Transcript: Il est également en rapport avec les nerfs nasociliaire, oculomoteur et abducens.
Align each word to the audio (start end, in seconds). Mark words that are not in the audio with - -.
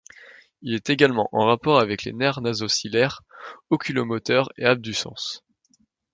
Il 0.63 0.73
est 0.73 0.89
également 0.89 1.29
en 1.31 1.45
rapport 1.45 1.79
avec 1.79 2.05
les 2.05 2.11
nerfs 2.11 2.41
nasociliaire, 2.41 3.21
oculomoteur 3.69 4.49
et 4.57 4.65
abducens. 4.65 5.43